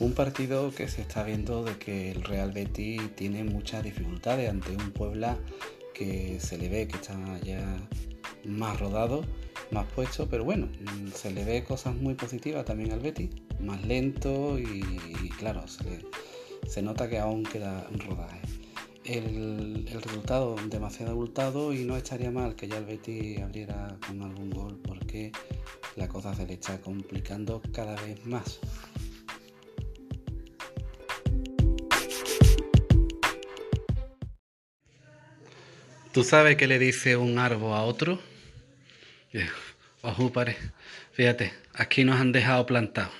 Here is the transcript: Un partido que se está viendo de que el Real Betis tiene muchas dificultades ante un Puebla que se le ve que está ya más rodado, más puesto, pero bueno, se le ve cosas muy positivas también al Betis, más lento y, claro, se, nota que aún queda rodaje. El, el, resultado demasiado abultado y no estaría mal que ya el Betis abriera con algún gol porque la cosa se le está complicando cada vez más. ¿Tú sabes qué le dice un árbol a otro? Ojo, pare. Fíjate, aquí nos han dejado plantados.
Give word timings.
Un 0.00 0.12
partido 0.12 0.70
que 0.70 0.86
se 0.86 1.02
está 1.02 1.24
viendo 1.24 1.64
de 1.64 1.76
que 1.76 2.12
el 2.12 2.22
Real 2.22 2.52
Betis 2.52 3.16
tiene 3.16 3.42
muchas 3.42 3.82
dificultades 3.82 4.48
ante 4.48 4.70
un 4.70 4.92
Puebla 4.92 5.36
que 5.92 6.38
se 6.38 6.56
le 6.56 6.68
ve 6.68 6.86
que 6.86 6.96
está 6.96 7.16
ya 7.40 7.76
más 8.44 8.78
rodado, 8.78 9.24
más 9.72 9.86
puesto, 9.86 10.28
pero 10.28 10.44
bueno, 10.44 10.68
se 11.12 11.32
le 11.32 11.44
ve 11.44 11.64
cosas 11.64 11.96
muy 11.96 12.14
positivas 12.14 12.64
también 12.64 12.92
al 12.92 13.00
Betis, 13.00 13.30
más 13.58 13.84
lento 13.84 14.56
y, 14.56 15.28
claro, 15.36 15.64
se, 15.66 16.80
nota 16.80 17.08
que 17.08 17.18
aún 17.18 17.42
queda 17.42 17.84
rodaje. 18.06 18.40
El, 19.02 19.88
el, 19.90 20.00
resultado 20.02 20.54
demasiado 20.68 21.12
abultado 21.12 21.72
y 21.72 21.82
no 21.84 21.96
estaría 21.96 22.30
mal 22.30 22.54
que 22.54 22.68
ya 22.68 22.76
el 22.76 22.84
Betis 22.84 23.40
abriera 23.40 23.96
con 24.06 24.22
algún 24.22 24.50
gol 24.50 24.78
porque 24.84 25.32
la 25.96 26.08
cosa 26.08 26.34
se 26.34 26.46
le 26.46 26.54
está 26.54 26.80
complicando 26.80 27.60
cada 27.72 28.00
vez 28.02 28.24
más. 28.26 28.60
¿Tú 36.18 36.24
sabes 36.24 36.56
qué 36.56 36.66
le 36.66 36.80
dice 36.80 37.16
un 37.16 37.38
árbol 37.38 37.74
a 37.74 37.82
otro? 37.84 38.18
Ojo, 40.02 40.32
pare. 40.32 40.56
Fíjate, 41.12 41.52
aquí 41.74 42.02
nos 42.02 42.20
han 42.20 42.32
dejado 42.32 42.66
plantados. 42.66 43.12